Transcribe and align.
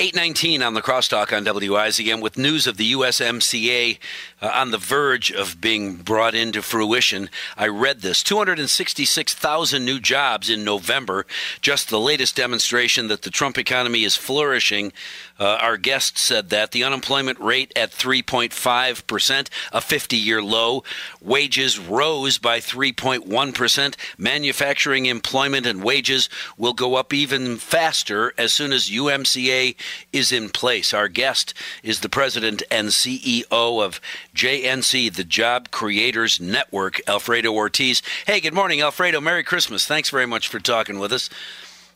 819 0.00 0.62
on 0.62 0.72
the 0.72 0.80
crosstalk 0.80 1.30
on 1.30 1.44
WIZM 1.44 2.22
with 2.22 2.38
news 2.38 2.66
of 2.66 2.78
the 2.78 2.92
USMCA 2.94 3.98
uh, 4.40 4.50
on 4.54 4.70
the 4.70 4.78
verge 4.78 5.30
of 5.30 5.60
being 5.60 5.96
brought 5.96 6.34
into 6.34 6.62
fruition. 6.62 7.28
I 7.54 7.66
read 7.66 8.00
this 8.00 8.22
266,000 8.22 9.84
new 9.84 10.00
jobs 10.00 10.48
in 10.48 10.64
November, 10.64 11.26
just 11.60 11.90
the 11.90 12.00
latest 12.00 12.34
demonstration 12.34 13.08
that 13.08 13.20
the 13.20 13.30
Trump 13.30 13.58
economy 13.58 14.04
is 14.04 14.16
flourishing. 14.16 14.94
Uh, 15.38 15.58
our 15.60 15.76
guest 15.76 16.16
said 16.16 16.48
that 16.48 16.72
the 16.72 16.82
unemployment 16.82 17.38
rate 17.38 17.70
at 17.76 17.90
3.5%, 17.90 19.48
a 19.70 19.80
50 19.82 20.16
year 20.16 20.42
low. 20.42 20.82
Wages 21.20 21.78
rose 21.78 22.38
by 22.38 22.58
3.1%. 22.58 23.96
Manufacturing 24.16 25.04
employment 25.04 25.66
and 25.66 25.84
wages 25.84 26.30
will 26.56 26.72
go 26.72 26.94
up 26.94 27.12
even 27.12 27.58
faster 27.58 28.32
as 28.38 28.50
soon 28.50 28.72
as 28.72 28.88
USMCA 28.88 29.76
is 30.12 30.32
in 30.32 30.48
place. 30.48 30.92
Our 30.92 31.08
guest 31.08 31.54
is 31.82 32.00
the 32.00 32.08
president 32.08 32.62
and 32.70 32.88
CEO 32.88 33.44
of 33.50 34.00
JCN, 34.34 35.14
the 35.14 35.24
Job 35.24 35.70
Creators 35.70 36.40
Network, 36.40 37.00
Alfredo 37.08 37.52
Ortiz. 37.52 38.02
Hey, 38.26 38.40
good 38.40 38.54
morning, 38.54 38.80
Alfredo. 38.80 39.20
Merry 39.20 39.44
Christmas. 39.44 39.86
Thanks 39.86 40.10
very 40.10 40.26
much 40.26 40.48
for 40.48 40.58
talking 40.58 40.98
with 40.98 41.12
us. 41.12 41.30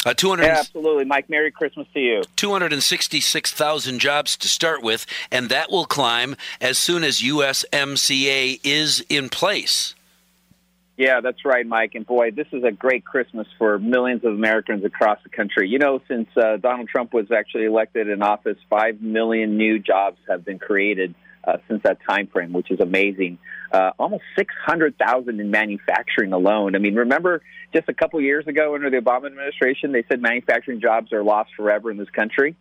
Uh, 0.07 0.13
200 0.13 0.45
yeah, 0.45 0.59
absolutely, 0.59 1.05
Mike. 1.05 1.31
Merry 1.31 1.51
Christmas 1.51 1.87
to 1.95 2.01
you. 2.01 2.23
266,000 2.37 3.99
jobs 3.99 4.37
to 4.37 4.49
start 4.49 4.83
with, 4.83 5.07
and 5.31 5.49
that 5.49 5.71
will 5.71 5.87
climb 5.87 6.37
as 6.61 6.77
soon 6.77 7.05
as 7.05 7.23
USMCA 7.23 8.61
is 8.63 9.05
in 9.09 9.29
place. 9.31 9.95
Yeah, 10.97 11.21
that's 11.21 11.45
right, 11.45 11.67
Mike. 11.67 11.93
And 11.95 12.07
boy, 12.07 12.31
this 12.31 12.47
is 12.53 12.63
a 12.63 12.71
great 12.71 13.05
Christmas 13.05 13.49
for 13.59 13.79
millions 13.81 14.25
of 14.25 14.33
Americans 14.33 14.85
across 14.85 15.19
the 15.25 15.29
country. 15.29 15.69
You 15.69 15.79
know, 15.81 16.01
since 16.07 16.29
uh, 16.37 16.57
Donald 16.59 16.89
Trump 16.89 17.13
was 17.13 17.33
actually 17.33 17.65
elected 17.65 18.09
in 18.09 18.23
office, 18.23 18.59
five 18.71 19.01
million 19.01 19.57
new 19.57 19.81
jobs 19.81 20.19
have 20.29 20.45
been 20.45 20.61
created 20.61 21.17
uh, 21.43 21.57
since 21.69 21.83
that 21.83 21.99
time 22.09 22.29
frame, 22.29 22.53
which 22.53 22.71
is 22.71 22.79
amazing. 22.79 23.39
Uh, 23.73 23.91
almost 23.99 24.23
600,000 24.39 25.41
in 25.41 25.51
manufacturing 25.51 26.33
alone. 26.33 26.77
I 26.77 26.79
mean, 26.79 26.95
remember 26.95 27.43
just 27.75 27.89
a 27.89 27.95
couple 27.95 28.21
years 28.21 28.47
ago 28.47 28.77
under 28.77 28.89
the 28.89 28.99
Obama 28.99 29.27
administration, 29.27 29.91
they 29.91 30.05
said 30.09 30.23
manufacturing 30.23 30.81
jobs 30.81 31.13
are 31.13 31.25
lost 31.25 31.51
forever 31.57 31.91
in 31.91 31.97
this 31.97 32.11
country. 32.11 32.55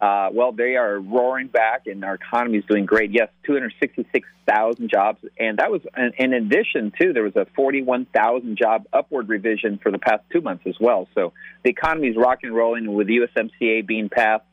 Uh, 0.00 0.28
well, 0.32 0.52
they 0.52 0.76
are 0.76 0.98
roaring 0.98 1.48
back, 1.48 1.86
and 1.86 2.04
our 2.04 2.14
economy 2.14 2.58
is 2.58 2.64
doing 2.68 2.84
great. 2.84 3.12
Yes, 3.12 3.28
266,000 3.44 4.90
jobs, 4.90 5.24
and 5.38 5.58
that 5.58 5.70
was 5.70 5.80
in 6.18 6.34
addition 6.34 6.92
to 7.00 7.12
there 7.14 7.22
was 7.22 7.36
a 7.36 7.46
41,000 7.56 8.58
job 8.58 8.84
upward 8.92 9.28
revision 9.28 9.78
for 9.82 9.90
the 9.90 9.98
past 9.98 10.22
two 10.30 10.42
months 10.42 10.64
as 10.66 10.76
well. 10.78 11.08
So 11.14 11.32
the 11.62 11.70
economy 11.70 12.08
is 12.08 12.16
rocking 12.16 12.48
and 12.48 12.56
rolling 12.56 12.92
with 12.92 13.08
USMCA 13.08 13.86
being 13.86 14.10
passed 14.10 14.44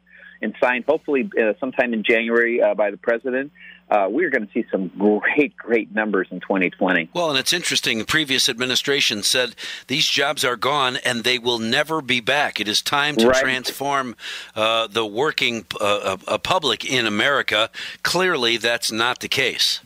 and 0.43 0.53
signed 0.61 0.85
hopefully 0.85 1.29
uh, 1.39 1.53
sometime 1.59 1.93
in 1.93 2.03
January 2.03 2.61
uh, 2.61 2.75
by 2.75 2.91
the 2.91 2.97
president. 2.97 3.51
Uh, 3.89 4.07
we're 4.09 4.29
going 4.29 4.45
to 4.45 4.51
see 4.53 4.65
some 4.71 4.87
great, 4.97 5.55
great 5.55 5.93
numbers 5.93 6.27
in 6.31 6.39
2020. 6.39 7.09
Well, 7.13 7.29
and 7.29 7.37
it's 7.37 7.53
interesting. 7.53 7.99
The 7.99 8.05
previous 8.05 8.49
administration 8.49 9.23
said 9.23 9.55
these 9.87 10.07
jobs 10.07 10.43
are 10.43 10.55
gone 10.55 10.97
and 10.97 11.23
they 11.23 11.37
will 11.37 11.59
never 11.59 12.01
be 12.01 12.19
back. 12.19 12.59
It 12.59 12.67
is 12.67 12.81
time 12.81 13.15
to 13.17 13.27
right. 13.27 13.41
transform 13.41 14.15
uh, 14.55 14.87
the 14.87 15.05
working 15.05 15.65
uh, 15.79 16.17
uh, 16.27 16.37
public 16.39 16.85
in 16.85 17.05
America. 17.05 17.69
Clearly, 18.03 18.57
that's 18.57 18.91
not 18.91 19.19
the 19.19 19.27
case. 19.27 19.81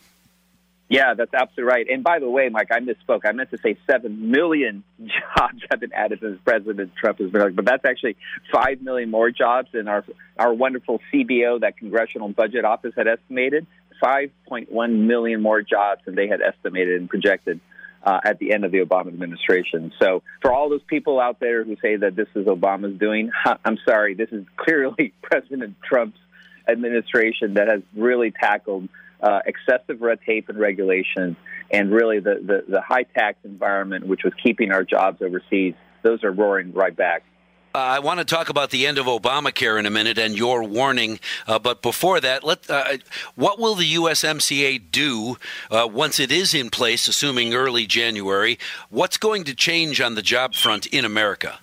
Yeah, 0.89 1.15
that's 1.15 1.33
absolutely 1.33 1.65
right. 1.65 1.87
And 1.89 2.03
by 2.03 2.19
the 2.19 2.29
way, 2.29 2.47
Mike, 2.49 2.69
I 2.71 2.79
misspoke. 2.79 3.21
I 3.25 3.33
meant 3.33 3.51
to 3.51 3.57
say 3.57 3.77
seven 3.89 4.31
million 4.31 4.83
jobs 4.99 5.61
have 5.69 5.81
been 5.81 5.91
added 5.91 6.19
since 6.21 6.39
President 6.45 6.93
Trump 6.95 7.19
has 7.19 7.29
been 7.29 7.41
elected, 7.41 7.57
but 7.57 7.65
that's 7.65 7.83
actually 7.85 8.15
five 8.53 8.81
million 8.81 9.11
more 9.11 9.29
jobs 9.29 9.67
than 9.73 9.87
our 9.87 10.05
our 10.37 10.53
wonderful 10.53 11.01
CBO, 11.13 11.61
that 11.61 11.77
Congressional 11.77 12.29
Budget 12.29 12.63
Office, 12.63 12.93
had 12.95 13.07
estimated. 13.07 13.67
Five 13.99 14.31
point 14.47 14.71
one 14.71 15.07
million 15.07 15.41
more 15.41 15.61
jobs 15.61 16.01
than 16.05 16.15
they 16.15 16.27
had 16.27 16.39
estimated 16.41 17.01
and 17.01 17.09
projected 17.09 17.59
uh, 18.03 18.19
at 18.23 18.39
the 18.39 18.53
end 18.53 18.63
of 18.63 18.71
the 18.71 18.79
Obama 18.79 19.07
administration. 19.07 19.91
So, 19.99 20.23
for 20.41 20.53
all 20.53 20.69
those 20.69 20.83
people 20.87 21.19
out 21.19 21.39
there 21.41 21.65
who 21.65 21.75
say 21.81 21.97
that 21.97 22.15
this 22.15 22.27
is 22.35 22.45
Obama's 22.45 22.97
doing, 22.97 23.31
I'm 23.65 23.77
sorry. 23.85 24.13
This 24.13 24.29
is 24.31 24.45
clearly 24.55 25.13
President 25.21 25.75
Trump's 25.83 26.19
administration 26.67 27.55
that 27.55 27.67
has 27.67 27.81
really 27.95 28.31
tackled 28.31 28.87
uh, 29.21 29.39
excessive 29.45 30.01
red 30.01 30.19
tape 30.25 30.49
and 30.49 30.57
regulation, 30.57 31.35
and 31.71 31.91
really 31.91 32.19
the, 32.19 32.35
the, 32.43 32.71
the 32.71 32.81
high 32.81 33.03
tax 33.03 33.37
environment, 33.43 34.07
which 34.07 34.23
was 34.23 34.33
keeping 34.41 34.71
our 34.71 34.83
jobs 34.83 35.21
overseas, 35.21 35.73
those 36.03 36.23
are 36.23 36.31
roaring 36.31 36.71
right 36.73 36.95
back. 36.95 37.23
Uh, 37.75 37.79
I 37.79 37.99
want 37.99 38.19
to 38.19 38.25
talk 38.25 38.49
about 38.49 38.71
the 38.71 38.87
end 38.87 38.97
of 38.97 39.05
Obamacare 39.05 39.77
in 39.77 39.85
a 39.85 39.91
minute 39.91 40.17
and 40.17 40.35
your 40.35 40.63
warning. 40.63 41.19
Uh, 41.45 41.59
but 41.59 41.83
before 41.83 42.19
that, 42.19 42.43
let 42.43 42.67
uh, 42.69 42.97
what 43.35 43.59
will 43.59 43.75
the 43.75 43.93
USMCA 43.93 44.81
do 44.91 45.37
uh, 45.69 45.87
once 45.91 46.19
it 46.19 46.31
is 46.31 46.55
in 46.55 46.71
place, 46.71 47.07
assuming 47.07 47.53
early 47.53 47.85
January? 47.85 48.57
What's 48.89 49.17
going 49.17 49.43
to 49.43 49.53
change 49.53 50.01
on 50.01 50.15
the 50.15 50.23
job 50.23 50.55
front 50.55 50.87
in 50.87 51.05
America? 51.05 51.59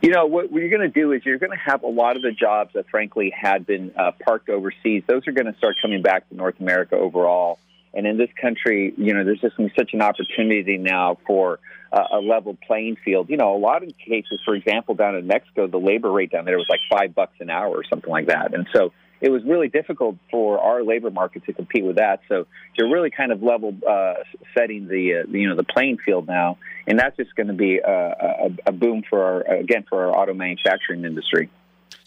You 0.00 0.10
know, 0.10 0.26
what, 0.26 0.50
what 0.50 0.60
you're 0.60 0.70
going 0.70 0.90
to 0.90 1.00
do 1.00 1.12
is 1.12 1.24
you're 1.24 1.38
going 1.38 1.52
to 1.52 1.70
have 1.70 1.82
a 1.82 1.88
lot 1.88 2.16
of 2.16 2.22
the 2.22 2.32
jobs 2.32 2.72
that, 2.74 2.88
frankly, 2.90 3.32
had 3.34 3.66
been 3.66 3.92
uh, 3.96 4.12
parked 4.24 4.48
overseas. 4.48 5.02
Those 5.06 5.26
are 5.28 5.32
going 5.32 5.50
to 5.50 5.56
start 5.58 5.76
coming 5.82 6.02
back 6.02 6.28
to 6.28 6.34
North 6.34 6.58
America 6.60 6.96
overall. 6.96 7.58
And 7.92 8.06
in 8.06 8.16
this 8.16 8.30
country, 8.40 8.94
you 8.96 9.14
know, 9.14 9.24
there's 9.24 9.40
just 9.40 9.56
such 9.76 9.94
an 9.94 10.02
opportunity 10.02 10.78
now 10.78 11.18
for 11.26 11.58
uh, 11.92 12.04
a 12.12 12.18
level 12.18 12.56
playing 12.66 12.96
field. 13.04 13.28
You 13.28 13.36
know, 13.36 13.54
a 13.54 13.58
lot 13.58 13.82
of 13.82 13.92
cases, 13.98 14.40
for 14.44 14.54
example, 14.54 14.94
down 14.94 15.16
in 15.16 15.26
Mexico, 15.26 15.66
the 15.66 15.78
labor 15.78 16.10
rate 16.10 16.30
down 16.30 16.44
there 16.44 16.56
was 16.56 16.68
like 16.68 16.80
five 16.88 17.14
bucks 17.14 17.34
an 17.40 17.50
hour 17.50 17.70
or 17.70 17.84
something 17.84 18.10
like 18.10 18.26
that. 18.26 18.54
And 18.54 18.68
so 18.72 18.92
it 19.20 19.30
was 19.30 19.42
really 19.44 19.68
difficult 19.68 20.16
for 20.30 20.58
our 20.58 20.82
labor 20.82 21.10
market 21.10 21.44
to 21.46 21.52
compete 21.52 21.84
with 21.84 21.96
that. 21.96 22.20
So 22.28 22.46
you're 22.76 22.90
really 22.90 23.10
kind 23.10 23.32
of 23.32 23.42
level 23.42 23.74
uh, 23.88 24.14
setting 24.56 24.88
the 24.88 25.22
uh, 25.24 25.30
you 25.30 25.48
know 25.48 25.56
the 25.56 25.64
playing 25.64 25.98
field 25.98 26.26
now, 26.26 26.58
and 26.86 26.98
that's 26.98 27.16
just 27.16 27.34
going 27.34 27.48
to 27.48 27.52
be 27.52 27.78
a, 27.78 27.90
a, 27.90 28.50
a 28.66 28.72
boom 28.72 29.02
for 29.08 29.22
our 29.22 29.40
again 29.42 29.84
for 29.88 30.06
our 30.06 30.16
auto 30.16 30.34
manufacturing 30.34 31.04
industry. 31.04 31.50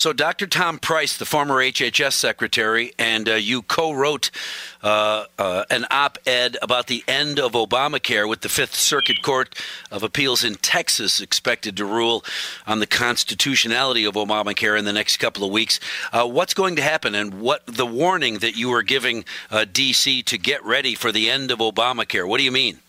So, 0.03 0.11
Dr. 0.11 0.47
Tom 0.47 0.79
Price, 0.79 1.15
the 1.15 1.23
former 1.23 1.63
HHS 1.63 2.11
secretary, 2.11 2.91
and 2.99 3.29
uh, 3.29 3.35
you 3.35 3.61
co 3.61 3.93
wrote 3.93 4.31
uh, 4.83 5.27
uh, 5.39 5.63
an 5.69 5.85
op 5.89 6.17
ed 6.27 6.57
about 6.61 6.87
the 6.87 7.05
end 7.07 7.39
of 7.39 7.53
Obamacare 7.53 8.27
with 8.27 8.41
the 8.41 8.49
Fifth 8.49 8.75
Circuit 8.75 9.21
Court 9.21 9.57
of 9.89 10.03
Appeals 10.03 10.43
in 10.43 10.55
Texas 10.55 11.21
expected 11.21 11.77
to 11.77 11.85
rule 11.85 12.25
on 12.67 12.79
the 12.79 12.85
constitutionality 12.85 14.03
of 14.03 14.15
Obamacare 14.15 14.77
in 14.77 14.83
the 14.83 14.91
next 14.91 15.19
couple 15.19 15.45
of 15.45 15.53
weeks. 15.53 15.79
Uh, 16.11 16.27
what's 16.27 16.53
going 16.53 16.75
to 16.75 16.81
happen, 16.81 17.15
and 17.15 17.39
what 17.39 17.65
the 17.65 17.85
warning 17.85 18.39
that 18.39 18.57
you 18.57 18.71
were 18.71 18.83
giving 18.83 19.23
uh, 19.51 19.63
D.C. 19.71 20.21
to 20.23 20.37
get 20.37 20.61
ready 20.65 20.95
for 20.95 21.13
the 21.13 21.29
end 21.29 21.49
of 21.49 21.59
Obamacare? 21.59 22.27
What 22.27 22.39
do 22.39 22.43
you 22.43 22.51
mean? 22.51 22.79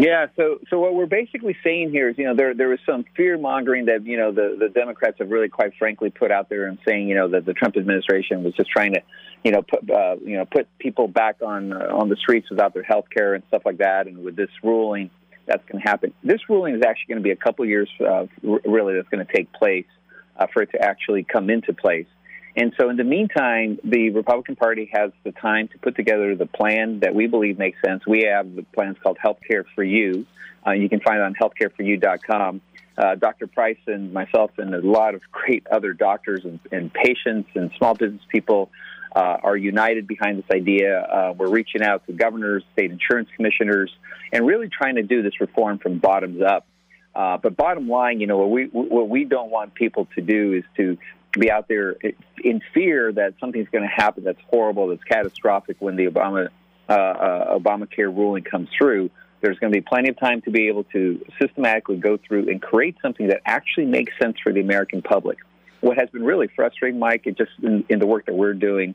Yeah, 0.00 0.26
so 0.36 0.60
so 0.70 0.78
what 0.78 0.94
we're 0.94 1.06
basically 1.06 1.56
saying 1.64 1.90
here 1.90 2.08
is, 2.08 2.16
you 2.18 2.24
know, 2.24 2.36
there 2.36 2.54
there 2.54 2.68
was 2.68 2.78
some 2.86 3.04
fear 3.16 3.36
mongering 3.36 3.86
that 3.86 4.06
you 4.06 4.16
know 4.16 4.30
the 4.30 4.56
the 4.56 4.68
Democrats 4.68 5.16
have 5.18 5.28
really, 5.28 5.48
quite 5.48 5.72
frankly, 5.76 6.08
put 6.08 6.30
out 6.30 6.48
there 6.48 6.66
and 6.66 6.78
saying, 6.86 7.08
you 7.08 7.16
know, 7.16 7.26
that 7.30 7.44
the 7.44 7.52
Trump 7.52 7.76
administration 7.76 8.44
was 8.44 8.54
just 8.54 8.70
trying 8.70 8.94
to, 8.94 9.00
you 9.42 9.50
know, 9.50 9.60
put 9.60 9.90
uh, 9.90 10.14
you 10.24 10.36
know 10.36 10.44
put 10.44 10.68
people 10.78 11.08
back 11.08 11.42
on 11.42 11.72
uh, 11.72 11.88
on 11.92 12.08
the 12.08 12.14
streets 12.14 12.48
without 12.48 12.74
their 12.74 12.84
health 12.84 13.06
care 13.12 13.34
and 13.34 13.42
stuff 13.48 13.62
like 13.64 13.78
that, 13.78 14.06
and 14.06 14.22
with 14.22 14.36
this 14.36 14.50
ruling, 14.62 15.10
that's 15.46 15.64
going 15.68 15.82
to 15.82 15.88
happen. 15.88 16.14
This 16.22 16.48
ruling 16.48 16.76
is 16.76 16.82
actually 16.82 17.14
going 17.14 17.22
to 17.24 17.24
be 17.24 17.32
a 17.32 17.36
couple 17.36 17.64
years, 17.66 17.90
uh, 18.00 18.26
really, 18.44 18.94
that's 18.94 19.08
going 19.08 19.26
to 19.26 19.32
take 19.32 19.52
place 19.52 19.86
uh, 20.36 20.46
for 20.52 20.62
it 20.62 20.70
to 20.74 20.80
actually 20.80 21.24
come 21.24 21.50
into 21.50 21.72
place. 21.72 22.06
And 22.58 22.72
so, 22.76 22.90
in 22.90 22.96
the 22.96 23.04
meantime, 23.04 23.78
the 23.84 24.10
Republican 24.10 24.56
Party 24.56 24.90
has 24.92 25.12
the 25.22 25.30
time 25.30 25.68
to 25.68 25.78
put 25.78 25.94
together 25.94 26.34
the 26.34 26.46
plan 26.46 26.98
that 27.00 27.14
we 27.14 27.28
believe 27.28 27.56
makes 27.56 27.78
sense. 27.86 28.04
We 28.04 28.24
have 28.28 28.52
the 28.56 28.64
plans 28.74 28.96
called 29.00 29.16
Healthcare 29.24 29.62
for 29.76 29.84
You. 29.84 30.26
Uh, 30.66 30.72
you 30.72 30.88
can 30.88 30.98
find 30.98 31.18
it 31.18 31.22
on 31.22 31.34
healthcareforyou.com. 31.34 32.60
Uh, 32.98 33.14
Dr. 33.14 33.46
Price 33.46 33.78
and 33.86 34.12
myself 34.12 34.50
and 34.58 34.74
a 34.74 34.80
lot 34.80 35.14
of 35.14 35.22
great 35.30 35.68
other 35.68 35.92
doctors 35.92 36.44
and, 36.44 36.58
and 36.72 36.92
patients 36.92 37.48
and 37.54 37.70
small 37.78 37.94
business 37.94 38.22
people 38.28 38.72
uh, 39.14 39.36
are 39.40 39.56
united 39.56 40.08
behind 40.08 40.38
this 40.38 40.50
idea. 40.52 40.98
Uh, 41.00 41.34
we're 41.38 41.50
reaching 41.50 41.84
out 41.84 42.04
to 42.08 42.12
governors, 42.12 42.64
state 42.72 42.90
insurance 42.90 43.28
commissioners, 43.36 43.88
and 44.32 44.44
really 44.44 44.68
trying 44.68 44.96
to 44.96 45.04
do 45.04 45.22
this 45.22 45.40
reform 45.40 45.78
from 45.78 45.98
bottoms 45.98 46.42
up. 46.42 46.66
Uh, 47.14 47.36
but 47.36 47.56
bottom 47.56 47.88
line, 47.88 48.18
you 48.18 48.26
know, 48.26 48.36
what 48.36 48.50
we 48.50 48.64
what 48.66 49.08
we 49.08 49.24
don't 49.24 49.50
want 49.50 49.74
people 49.74 50.08
to 50.16 50.20
do 50.20 50.54
is 50.54 50.64
to 50.76 50.98
be 51.32 51.50
out 51.50 51.68
there 51.68 51.96
in 52.42 52.60
fear 52.72 53.12
that 53.12 53.34
something's 53.40 53.68
going 53.68 53.84
to 53.84 53.94
happen 53.94 54.24
that's 54.24 54.40
horrible, 54.48 54.88
that's 54.88 55.04
catastrophic 55.04 55.76
when 55.80 55.96
the 55.96 56.06
Obama 56.06 56.48
uh, 56.88 56.92
uh, 56.92 57.58
Obamacare 57.58 58.14
ruling 58.14 58.44
comes 58.44 58.68
through. 58.76 59.10
There's 59.40 59.58
going 59.58 59.72
to 59.72 59.76
be 59.78 59.84
plenty 59.86 60.08
of 60.08 60.18
time 60.18 60.40
to 60.42 60.50
be 60.50 60.68
able 60.68 60.84
to 60.84 61.24
systematically 61.40 61.96
go 61.96 62.16
through 62.16 62.48
and 62.48 62.60
create 62.60 62.96
something 63.02 63.28
that 63.28 63.40
actually 63.44 63.86
makes 63.86 64.12
sense 64.20 64.36
for 64.42 64.52
the 64.52 64.60
American 64.60 65.02
public. 65.02 65.38
What 65.80 65.98
has 65.98 66.10
been 66.10 66.24
really 66.24 66.48
frustrating, 66.48 66.98
Mike, 66.98 67.26
and 67.26 67.36
just 67.36 67.52
in, 67.62 67.84
in 67.88 67.98
the 68.00 68.06
work 68.06 68.26
that 68.26 68.34
we're 68.34 68.54
doing, 68.54 68.94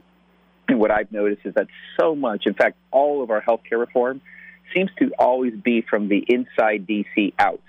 and 0.68 0.80
what 0.80 0.92
I've 0.92 1.12
noticed 1.12 1.46
is 1.46 1.54
that 1.54 1.68
so 2.00 2.16
much, 2.16 2.46
in 2.46 2.54
fact, 2.54 2.78
all 2.92 3.24
of 3.24 3.30
our 3.30 3.42
healthcare 3.42 3.80
reform 3.80 4.22
seems 4.74 4.90
to 5.00 5.12
always 5.18 5.54
be 5.54 5.82
from 5.82 6.10
the 6.10 6.26
inside 6.28 6.88
DC 6.88 7.34
out. 7.38 7.62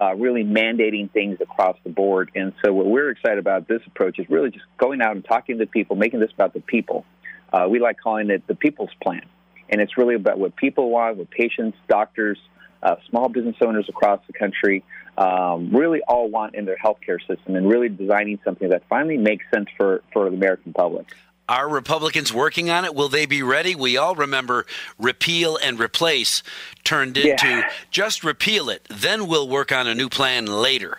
Uh, 0.00 0.14
really 0.14 0.44
mandating 0.44 1.10
things 1.10 1.40
across 1.40 1.76
the 1.84 1.90
board. 1.90 2.30
And 2.34 2.52
so, 2.64 2.72
what 2.72 2.86
we're 2.86 3.10
excited 3.10 3.38
about 3.38 3.68
this 3.68 3.80
approach 3.86 4.18
is 4.18 4.28
really 4.28 4.50
just 4.50 4.64
going 4.78 5.00
out 5.00 5.12
and 5.12 5.24
talking 5.24 5.58
to 5.58 5.66
people, 5.66 5.96
making 5.96 6.20
this 6.20 6.32
about 6.32 6.52
the 6.54 6.60
people. 6.60 7.04
Uh, 7.52 7.66
we 7.68 7.78
like 7.78 7.98
calling 7.98 8.30
it 8.30 8.46
the 8.46 8.54
people's 8.54 8.90
plan. 9.02 9.24
And 9.68 9.80
it's 9.80 9.96
really 9.96 10.14
about 10.14 10.38
what 10.38 10.54
people 10.56 10.90
want, 10.90 11.16
what 11.16 11.30
patients, 11.30 11.76
doctors, 11.88 12.38
uh, 12.82 12.96
small 13.08 13.28
business 13.28 13.56
owners 13.60 13.88
across 13.88 14.20
the 14.26 14.32
country 14.32 14.84
um, 15.18 15.70
really 15.74 16.02
all 16.06 16.28
want 16.28 16.54
in 16.54 16.66
their 16.66 16.76
healthcare 16.76 17.18
system 17.26 17.56
and 17.56 17.68
really 17.68 17.88
designing 17.88 18.38
something 18.44 18.68
that 18.68 18.82
finally 18.88 19.16
makes 19.16 19.44
sense 19.52 19.66
for, 19.76 20.02
for 20.12 20.28
the 20.30 20.36
American 20.36 20.72
public. 20.72 21.06
Are 21.48 21.68
Republicans 21.68 22.32
working 22.32 22.70
on 22.70 22.84
it? 22.84 22.94
Will 22.94 23.08
they 23.08 23.24
be 23.24 23.42
ready? 23.42 23.74
We 23.76 23.96
all 23.96 24.16
remember 24.16 24.66
repeal 24.98 25.56
and 25.62 25.78
replace 25.78 26.42
turned 26.82 27.16
into 27.16 27.48
yeah. 27.48 27.70
just 27.90 28.24
repeal 28.24 28.68
it, 28.68 28.84
then 28.90 29.28
we'll 29.28 29.48
work 29.48 29.70
on 29.70 29.86
a 29.86 29.94
new 29.94 30.08
plan 30.08 30.46
later. 30.46 30.98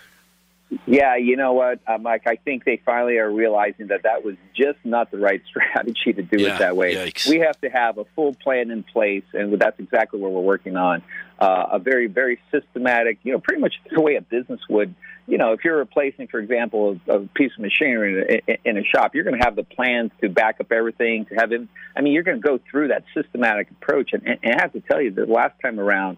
Yeah, 0.86 1.16
you 1.16 1.38
know 1.38 1.54
what, 1.54 1.80
uh, 1.88 1.98
Mike? 1.98 2.24
I 2.28 2.36
think 2.36 2.66
they 2.66 2.82
finally 2.86 3.18
are 3.18 3.32
realizing 3.32 3.88
that 3.88 4.04
that 4.04 4.26
was 4.26 4.36
just 4.54 4.78
not 4.84 5.12
the 5.12 5.18
right 5.18 5.42
strategy 5.48 6.12
to 6.14 6.22
do 6.22 6.42
yeah, 6.44 6.56
it 6.56 6.60
that 6.60 6.76
way. 6.76 6.96
Yikes. 6.96 7.30
We 7.30 7.40
have 7.40 7.60
to 7.62 7.70
have 7.70 7.98
a 7.98 8.06
full 8.16 8.34
plan 8.34 8.70
in 8.70 8.84
place, 8.84 9.24
and 9.34 9.58
that's 9.60 9.80
exactly 9.80 10.20
what 10.20 10.32
we're 10.32 10.42
working 10.42 10.76
on. 10.76 11.04
Uh, 11.40 11.68
a 11.74 11.80
very, 11.80 12.08
very 12.08 12.40
systematic, 12.52 13.20
you 13.24 13.32
know, 13.32 13.40
pretty 13.40 13.62
much 13.62 13.76
the 13.92 14.02
way 14.02 14.16
a 14.16 14.22
business 14.22 14.60
would. 14.70 14.94
You 15.26 15.38
know, 15.38 15.54
if 15.54 15.64
you're 15.64 15.78
replacing, 15.78 16.28
for 16.28 16.40
example, 16.40 17.00
a, 17.08 17.14
a 17.14 17.20
piece 17.28 17.52
of 17.58 17.62
machinery 17.62 18.42
in 18.48 18.56
a, 18.56 18.70
in 18.70 18.78
a 18.78 18.84
shop, 18.84 19.14
you're 19.14 19.24
going 19.24 19.38
to 19.38 19.46
have 19.46 19.56
the 19.56 19.64
plans 19.64 20.12
to 20.22 20.30
back 20.30 20.60
up 20.60 20.72
everything, 20.72 21.26
to 21.26 21.36
have 21.36 21.52
it. 21.52 21.62
I 21.96 22.02
mean, 22.02 22.14
you're 22.14 22.24
going 22.24 22.42
to 22.42 22.46
go 22.46 22.60
through 22.70 22.90
that 22.90 23.04
systematic 23.14 23.72
approach, 23.72 24.12
and, 24.14 24.26
and 24.26 24.56
I 24.56 24.62
have 24.62 24.74
to 24.74 24.82
tell 24.82 25.02
you, 25.02 25.12
the 25.12 25.26
last 25.26 25.54
time 25.62 25.80
around, 25.80 26.18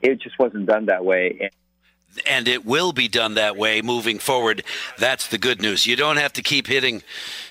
it 0.00 0.22
just 0.22 0.38
wasn't 0.38 0.66
done 0.66 0.86
that 0.86 1.04
way 1.04 1.50
and 2.26 2.48
it 2.48 2.64
will 2.64 2.92
be 2.92 3.08
done 3.08 3.34
that 3.34 3.56
way 3.56 3.82
moving 3.82 4.18
forward. 4.18 4.64
That's 4.98 5.28
the 5.28 5.38
good 5.38 5.60
news. 5.62 5.86
You 5.86 5.96
don't 5.96 6.16
have 6.16 6.32
to 6.34 6.42
keep 6.42 6.66
hitting, 6.66 7.02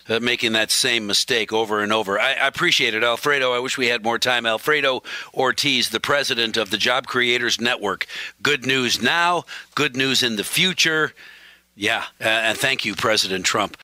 uh, 0.07 0.19
making 0.19 0.53
that 0.53 0.71
same 0.71 1.07
mistake 1.07 1.53
over 1.53 1.81
and 1.81 1.93
over. 1.93 2.19
I, 2.19 2.33
I, 2.33 2.47
appreciate 2.47 2.93
it, 2.93 3.03
Alfredo. 3.03 3.53
I 3.53 3.59
wish 3.59 3.77
we 3.77 3.87
had 3.87 4.03
more 4.03 4.19
time. 4.19 4.45
Alfredo 4.45 5.03
Ortiz, 5.33 5.89
the 5.89 5.99
president 5.99 6.57
of 6.57 6.69
the 6.69 6.77
Job 6.77 7.07
Creators 7.07 7.59
Network. 7.59 8.05
Good 8.41 8.65
news 8.65 9.01
now, 9.01 9.45
good 9.75 9.95
news 9.95 10.23
in 10.23 10.35
the 10.35 10.43
future. 10.43 11.13
Yeah, 11.75 12.03
uh, 12.19 12.25
and 12.25 12.57
thank 12.57 12.83
you, 12.83 12.95
President 12.95 13.45
Trump. 13.45 13.77